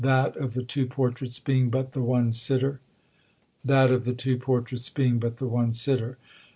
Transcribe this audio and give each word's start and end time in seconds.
"That 0.03 0.35
of 0.35 0.55
the 0.55 0.63
two 0.63 0.87
portraits 0.87 1.37
being 1.37 1.69
but 1.69 1.91
the 1.91 2.01
one 2.01 2.31
sitter!" 2.31 2.79
"That 3.63 3.91
of 3.91 4.03
the 4.03 4.15
two 4.15 4.35
portraits 4.37 4.89
being 4.89 5.19
but 5.19 5.37
the 5.37 5.45
one 5.47 5.73
sitter. 5.73 6.17